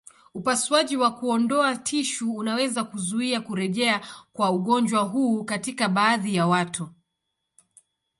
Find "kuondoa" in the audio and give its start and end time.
1.11-1.75